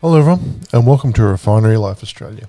[0.00, 2.48] Hello, everyone, and welcome to Refinery Life Australia.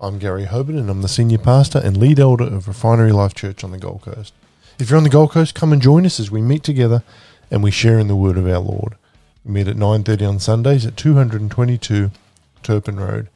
[0.00, 3.64] I'm Gary Hoban, and I'm the senior pastor and lead elder of Refinery Life Church
[3.64, 4.32] on the Gold Coast.
[4.78, 7.02] If you're on the Gold Coast, come and join us as we meet together
[7.50, 8.94] and we share in the Word of our Lord.
[9.44, 12.12] We meet at 9:30 on Sundays at 222
[12.62, 13.28] Turpin Road,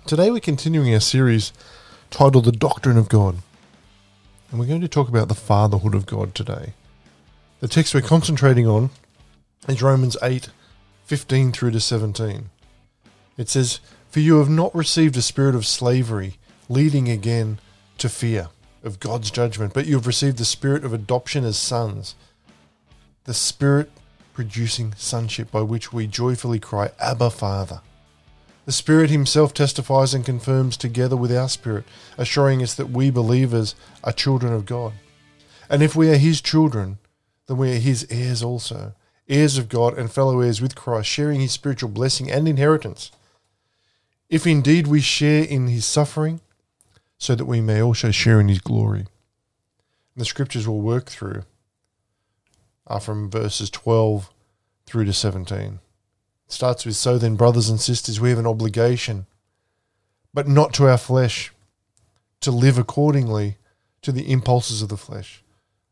[0.05, 1.51] Today, we're continuing our series
[2.11, 3.37] titled "The Doctrine of God."
[4.49, 6.73] And we're going to talk about the fatherhood of God today.
[7.59, 8.91] The text we're concentrating on
[9.67, 10.49] is Romans 8
[11.05, 12.49] 15 through to 17.
[13.37, 17.59] It says, For you have not received a spirit of slavery, leading again
[17.97, 18.49] to fear
[18.83, 22.15] of God's judgment, but you have received the spirit of adoption as sons,
[23.23, 23.89] the spirit
[24.33, 27.81] producing sonship by which we joyfully cry, Abba, Father.
[28.67, 31.85] The Spirit Himself testifies and confirms together with our spirit,
[32.17, 34.91] assuring us that we believers are children of God.
[35.69, 36.97] And if we are His children,
[37.47, 38.91] then we are His heirs also,
[39.29, 43.09] heirs of God and fellow heirs with Christ, sharing His spiritual blessing and inheritance.
[44.29, 46.41] If indeed we share in His suffering,
[47.17, 48.99] so that we may also share in His glory.
[48.99, 49.07] And
[50.17, 51.43] the scriptures we'll work through
[52.85, 54.29] are from verses 12
[54.85, 55.79] through to 17
[56.47, 59.25] starts with So then, brothers and sisters, we have an obligation,
[60.33, 61.53] but not to our flesh,
[62.41, 63.57] to live accordingly
[64.01, 65.43] to the impulses of the flesh,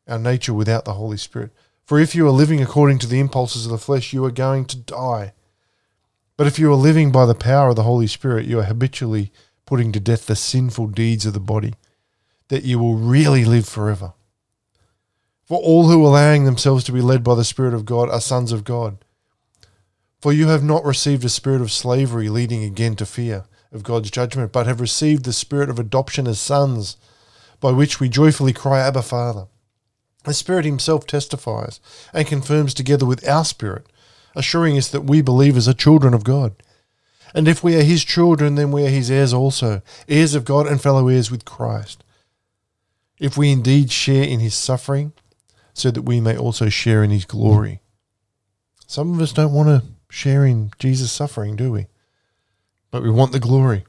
[0.08, 1.52] our nature without the Holy Spirit.
[1.86, 4.66] For if you are living according to the impulses of the flesh, you are going
[4.66, 5.34] to die.
[6.38, 9.32] But if you are living by the power of the Holy Spirit, you are habitually
[9.66, 11.74] putting to death the sinful deeds of the body,
[12.50, 14.14] that you will really live forever.
[15.46, 18.22] For all who are allowing themselves to be led by the Spirit of God are
[18.22, 18.98] sons of God.
[20.20, 24.10] For you have not received a spirit of slavery leading again to fear of God's
[24.10, 26.98] judgment, but have received the spirit of adoption as sons,
[27.60, 29.48] by which we joyfully cry, Abba, Father.
[30.24, 31.80] The Spirit Himself testifies
[32.14, 33.86] and confirms together with our spirit,
[34.36, 36.56] assuring us that we believers are children of God.
[37.34, 40.68] And if we are His children, then we are His heirs also, heirs of God
[40.68, 42.04] and fellow heirs with Christ.
[43.20, 45.14] If we indeed share in His suffering,
[45.74, 47.82] so that we may also share in His glory.
[48.88, 51.88] Some of us don't want to sharing Jesus' suffering, do we?
[52.90, 53.84] But we want the glory.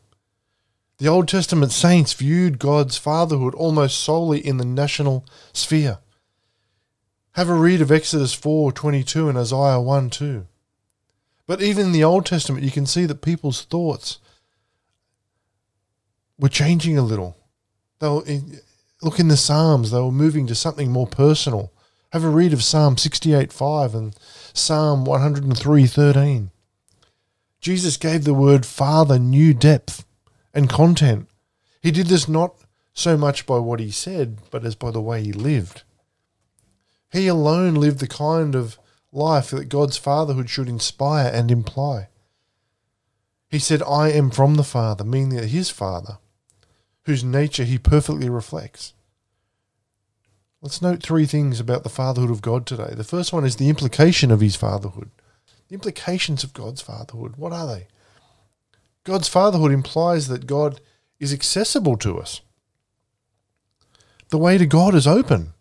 [0.98, 5.98] The Old Testament saints viewed God's fatherhood almost solely in the national sphere.
[7.32, 10.48] Have a read of Exodus 4:22 and Isaiah 1:2.
[11.46, 14.18] But even in the Old Testament you can see that people's thoughts
[16.40, 17.36] were changing a little.
[18.00, 18.24] They were
[19.00, 21.72] look in the Psalms, they were moving to something more personal.
[22.16, 24.16] Have a read of Psalm 68:5 and
[24.54, 26.50] Psalm 103:13.
[27.60, 30.06] Jesus gave the word Father new depth
[30.54, 31.28] and content.
[31.82, 32.54] He did this not
[32.94, 35.82] so much by what he said, but as by the way he lived.
[37.12, 38.78] He alone lived the kind of
[39.12, 42.08] life that God's fatherhood should inspire and imply.
[43.50, 46.16] He said, I am from the Father, meaning that his Father,
[47.04, 48.94] whose nature he perfectly reflects.
[50.62, 52.94] Let's note three things about the fatherhood of God today.
[52.94, 55.10] The first one is the implication of his fatherhood.
[55.68, 57.88] The implications of God's fatherhood, what are they?
[59.04, 60.80] God's fatherhood implies that God
[61.20, 62.40] is accessible to us.
[64.30, 65.52] The way to God is open.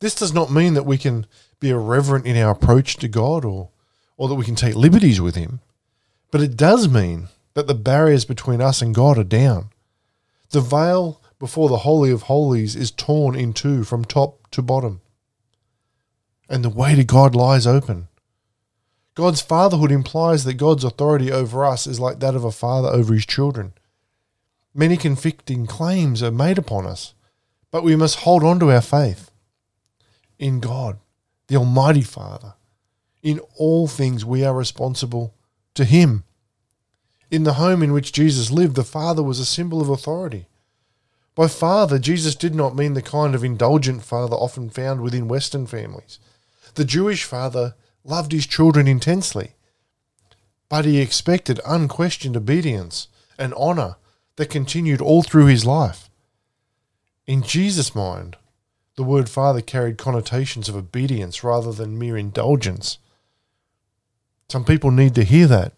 [0.00, 1.26] This does not mean that we can
[1.58, 3.70] be irreverent in our approach to God or,
[4.16, 5.60] or that we can take liberties with Him,
[6.30, 9.70] but it does mean that the barriers between us and God are down.
[10.50, 15.00] The veil before the Holy of Holies is torn in two from top to bottom.
[16.48, 18.08] And the way to God lies open.
[19.14, 23.14] God's fatherhood implies that God's authority over us is like that of a father over
[23.14, 23.72] his children.
[24.74, 27.14] Many conflicting claims are made upon us,
[27.70, 29.30] but we must hold on to our faith
[30.38, 30.98] in God,
[31.48, 32.54] the Almighty Father.
[33.22, 35.34] In all things, we are responsible
[35.74, 36.24] to Him.
[37.30, 40.46] In the home in which Jesus lived, the Father was a symbol of authority.
[41.36, 45.66] By father, Jesus did not mean the kind of indulgent father often found within Western
[45.66, 46.18] families.
[46.74, 47.74] The Jewish father
[48.04, 49.52] loved his children intensely,
[50.70, 53.96] but he expected unquestioned obedience and honour
[54.36, 56.08] that continued all through his life.
[57.26, 58.36] In Jesus' mind,
[58.96, 62.96] the word father carried connotations of obedience rather than mere indulgence.
[64.48, 65.74] Some people need to hear that.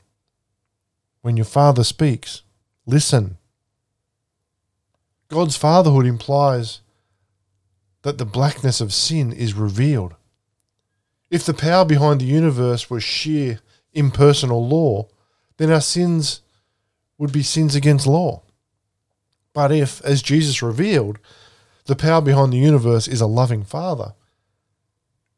[1.22, 2.42] When your father speaks,
[2.86, 3.38] listen.
[5.28, 6.80] God's fatherhood implies
[8.02, 10.14] that the blackness of sin is revealed.
[11.30, 13.60] If the power behind the universe was sheer
[13.92, 15.08] impersonal law,
[15.58, 16.40] then our sins
[17.18, 18.42] would be sins against law.
[19.52, 21.18] But if, as Jesus revealed,
[21.88, 24.12] The power behind the universe is a loving Father.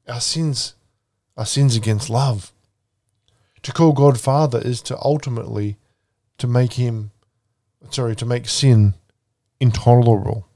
[0.08, 0.74] Our sins
[1.36, 2.52] are sins against love.
[3.62, 5.76] To call God Father is to ultimately
[6.38, 7.12] to make him
[7.90, 8.94] sorry, to make sin
[9.60, 10.48] intolerable.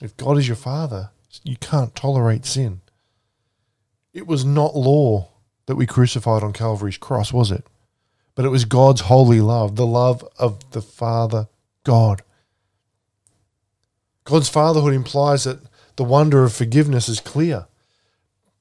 [0.00, 1.10] If God is your father,
[1.42, 2.80] you can't tolerate sin.
[4.12, 5.30] It was not law
[5.66, 7.66] that we crucified on Calvary's cross, was it?
[8.34, 11.48] But it was God's holy love, the love of the Father
[11.84, 12.22] God.
[14.24, 15.60] God's fatherhood implies that
[15.96, 17.66] the wonder of forgiveness is clear.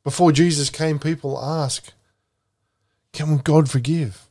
[0.03, 1.93] Before Jesus came, people ask,
[3.13, 4.27] Can God forgive?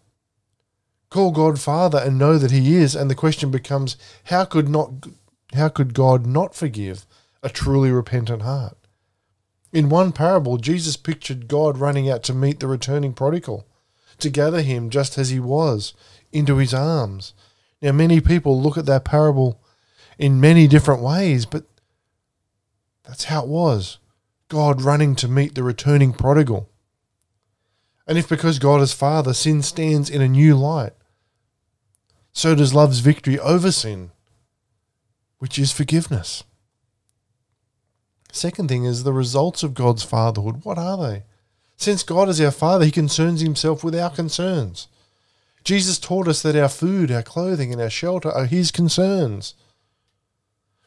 [1.11, 5.07] Call God Father and know that He is, and the question becomes, how could not
[5.53, 7.05] how could God not forgive
[7.43, 8.77] a truly repentant heart?
[9.73, 13.67] In one parable, Jesus pictured God running out to meet the returning prodigal,
[14.19, 15.95] to gather him just as he was
[16.33, 17.35] into his arms.
[17.83, 19.61] Now, many people look at that parable
[20.19, 21.65] in many different ways, but
[23.05, 23.99] that's how it was
[24.49, 26.69] God running to meet the returning prodigal.
[28.07, 30.93] And if because God is Father, sin stands in a new light,
[32.33, 34.11] so does love's victory over sin,
[35.39, 36.45] which is forgiveness.
[38.33, 40.65] Second thing is the results of God's fatherhood.
[40.65, 41.25] What are they?
[41.77, 44.87] Since God is our Father, He concerns Himself with our concerns.
[45.65, 49.55] Jesus taught us that our food, our clothing, and our shelter are His concerns.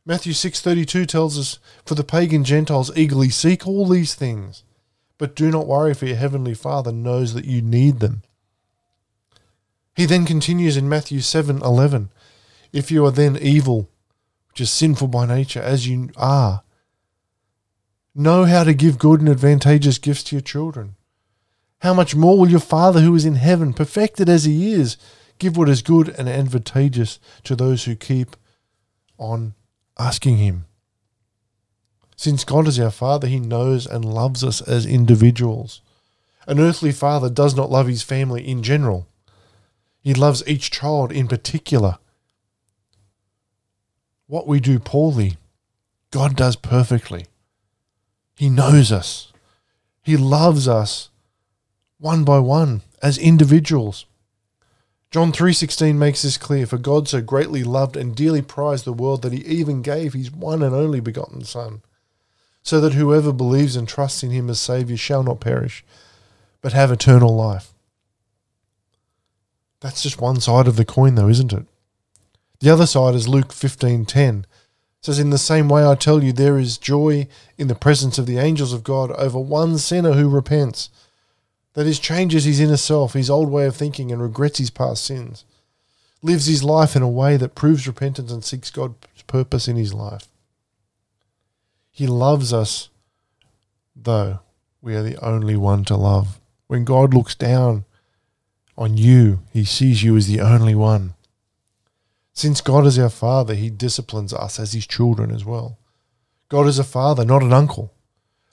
[0.06, 4.64] Matthew 6:32 tells us, "For the pagan Gentiles eagerly seek all these things,
[5.18, 8.24] but do not worry for your heavenly Father knows that you need them."
[9.96, 12.10] He then continues in Matthew 7:11,
[12.72, 13.90] "If you are then evil,
[14.50, 16.64] which is sinful by nature as you are,
[18.16, 20.96] know how to give good and advantageous gifts to your children.
[21.80, 24.98] How much more will your Father who is in heaven, perfected as he is,
[25.40, 28.36] give what is good and advantageous to those who keep
[29.18, 29.54] on
[29.98, 30.66] asking Him.
[32.16, 35.82] Since God is our Father, He knows and loves us as individuals.
[36.48, 39.08] An earthly father does not love his family in general,
[40.04, 41.98] he loves each child in particular.
[44.28, 45.38] What we do poorly,
[46.12, 47.26] God does perfectly.
[48.36, 49.32] He knows us.
[50.02, 51.10] He loves us
[52.00, 54.06] one by one as individuals.
[55.10, 59.22] John 3:16 makes this clear for God so greatly loved and dearly prized the world
[59.22, 61.82] that he even gave his one and only begotten son
[62.62, 65.86] so that whoever believes and trusts in him as savior shall not perish
[66.62, 67.73] but have eternal life.
[69.84, 71.66] That's just one side of the coin though, isn't it?
[72.62, 74.46] The other side is Luke 15:10
[75.02, 77.28] says in the same way I tell you there is joy
[77.58, 80.90] in the presence of the angels of God over one sinner who repents
[81.74, 85.04] that is, changes his inner self, his old way of thinking, and regrets his past
[85.04, 85.44] sins.
[86.22, 88.96] Lives his life in a way that proves repentance and seeks God's
[89.28, 90.28] purpose in his life.
[91.92, 92.90] He loves us,
[93.96, 94.40] though
[94.82, 96.40] we are the only one to love.
[96.68, 97.86] When God looks down
[98.78, 101.14] on you, he sees you as the only one.
[102.34, 105.78] Since God is our Father, he disciplines us as his children as well.
[106.50, 107.94] God is a father, not an uncle.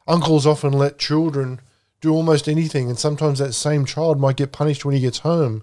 [0.07, 1.61] Uncles often let children
[2.01, 5.63] do almost anything, and sometimes that same child might get punished when he gets home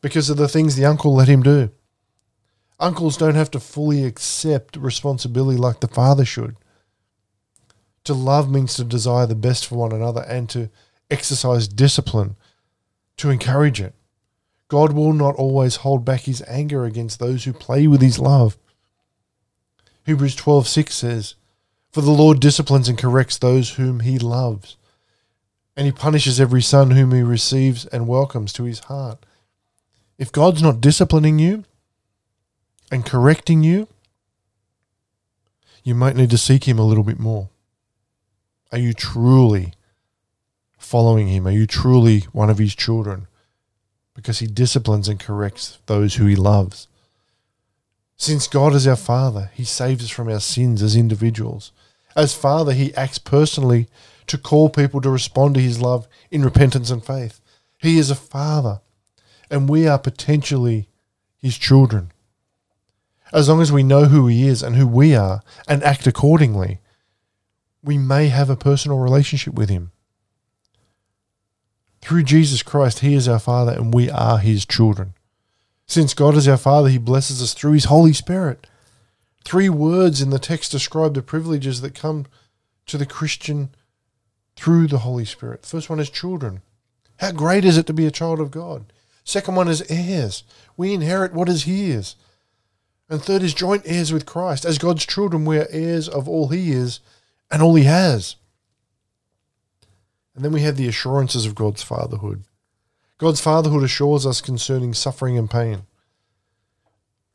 [0.00, 1.70] because of the things the uncle let him do.
[2.78, 6.56] Uncles don't have to fully accept responsibility like the father should.
[8.04, 10.70] To love means to desire the best for one another and to
[11.10, 12.36] exercise discipline
[13.16, 13.94] to encourage it.
[14.68, 18.56] God will not always hold back his anger against those who play with his love.
[20.04, 21.34] Hebrews 12:6 says,
[21.90, 24.76] "For the Lord disciplines and corrects those whom he loves."
[25.76, 29.24] and he punishes every son whom he receives and welcomes to his heart.
[30.18, 31.64] If God's not disciplining you
[32.90, 33.88] and correcting you,
[35.82, 37.48] you might need to seek him a little bit more.
[38.70, 39.74] Are you truly
[40.94, 41.44] following him?
[41.44, 43.26] Are you truly one of his children?
[44.14, 46.86] Because he disciplines and corrects those who he loves.
[48.16, 51.72] Since God is our Father, he saves us from our sins as individuals.
[52.14, 53.88] As Father, he acts personally
[54.28, 57.40] to call people to respond to his love in repentance and faith.
[57.78, 58.80] He is a father,
[59.50, 60.88] and we are potentially
[61.36, 62.12] his children.
[63.32, 66.78] As long as we know who he is and who we are and act accordingly,
[67.82, 69.90] we may have a personal relationship with him.
[72.04, 75.14] Through Jesus Christ, he is our Father and we are his children.
[75.86, 78.66] Since God is our Father, he blesses us through his Holy Spirit.
[79.42, 82.26] Three words in the text describe the privileges that come
[82.84, 83.70] to the Christian
[84.54, 85.64] through the Holy Spirit.
[85.64, 86.60] First one is children.
[87.20, 88.92] How great is it to be a child of God?
[89.24, 90.44] Second one is heirs.
[90.76, 92.16] We inherit what is His.
[93.08, 94.66] And third is joint heirs with Christ.
[94.66, 97.00] As God's children, we are heirs of all he is
[97.50, 98.36] and all he has.
[100.34, 102.44] And then we have the assurances of God's fatherhood.
[103.18, 105.82] God's fatherhood assures us concerning suffering and pain.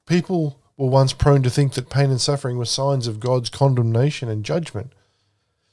[0.06, 4.28] People were once prone to think that pain and suffering were signs of God's condemnation
[4.28, 4.94] and judgment.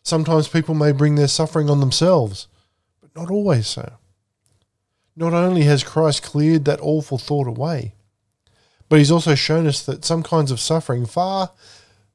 [0.02, 2.46] Sometimes people may bring their suffering on themselves,
[3.00, 3.94] but not always so.
[5.16, 7.94] Not only has Christ cleared that awful thought away,
[8.88, 11.50] but he's also shown us that some kinds of suffering, far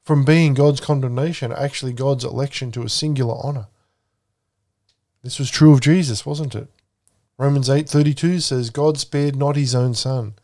[0.02, 3.66] from being God's condemnation, are actually God's election to a singular honor.
[5.22, 6.68] This was true of Jesus, wasn't it?
[7.38, 10.34] Romans 8:32 says God spared not his own son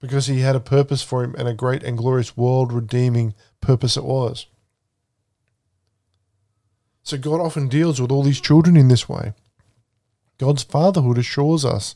[0.00, 3.96] because he had a purpose for him and a great and glorious world redeeming purpose
[3.96, 4.46] it was.
[7.02, 9.32] So God often deals with all these children in this way.
[10.38, 11.94] God's fatherhood assures us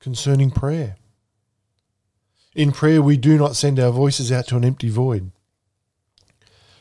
[0.00, 0.96] concerning prayer.
[2.54, 5.30] In prayer, we do not send our voices out to an empty void.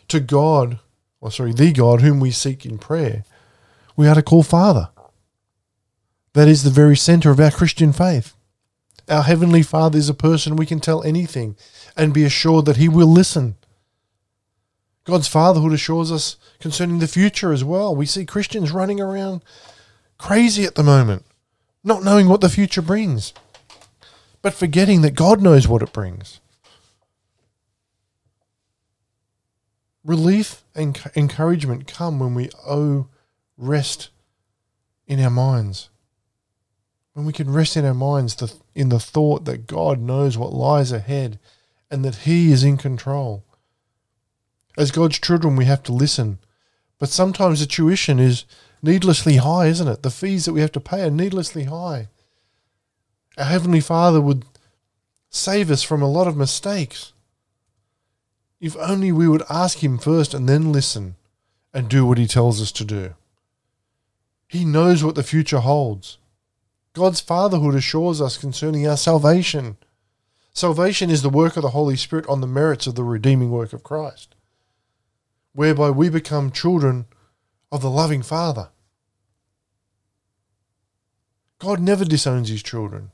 [0.09, 0.79] To God,
[1.21, 3.23] or sorry, the God whom we seek in prayer,
[3.95, 4.89] we are to call Father.
[6.33, 8.35] That is the very center of our Christian faith.
[9.09, 11.57] Our Heavenly Father is a person we can tell anything
[11.97, 13.55] and be assured that He will listen.
[15.03, 17.95] God's fatherhood assures us concerning the future as well.
[17.95, 19.43] We see Christians running around
[20.17, 21.25] crazy at the moment,
[21.83, 23.33] not knowing what the future brings,
[24.41, 26.39] but forgetting that God knows what it brings.
[30.05, 33.07] Relief and encouragement come when we owe
[33.61, 34.09] rest
[35.07, 35.89] in our minds.
[37.13, 38.35] When we can rest in our minds
[38.73, 41.39] in the thought that God knows what lies ahead
[41.89, 43.43] and that He is in control.
[44.77, 46.39] As God's children, we have to listen.
[46.97, 48.45] But sometimes the tuition is
[48.81, 50.03] needlessly high, isn't it?
[50.03, 52.07] The fees that we have to pay are needlessly high.
[53.37, 54.45] Our Heavenly Father would
[55.29, 57.13] save us from a lot of mistakes.
[58.59, 61.15] If only we would ask Him first and then listen
[61.73, 63.15] and do what He tells us to do.
[64.51, 66.17] He knows what the future holds.
[66.91, 69.77] God's fatherhood assures us concerning our salvation.
[70.51, 73.71] Salvation is the work of the Holy Spirit on the merits of the redeeming work
[73.71, 74.35] of Christ,
[75.53, 77.05] whereby we become children
[77.71, 78.71] of the loving Father.
[81.57, 83.11] God never disowns his children.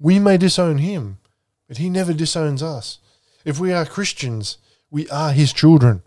[0.00, 1.18] We may disown him,
[1.66, 2.98] but he never disowns us.
[3.44, 4.56] If we are Christians,
[4.90, 6.00] we are his children.